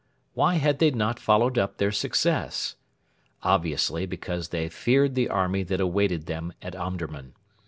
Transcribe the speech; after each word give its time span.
Why 0.33 0.55
had 0.55 0.79
they 0.79 0.89
not 0.89 1.19
followed 1.19 1.59
up 1.59 1.77
their 1.77 1.91
success? 1.91 2.75
Obviously 3.43 4.07
because 4.07 4.49
they 4.49 4.67
feared 4.67 5.13
the 5.13 5.29
army 5.29 5.61
that 5.61 5.79
awaited 5.79 6.25
them 6.25 6.53
at 6.59 6.75
Omdurman. 6.75 7.35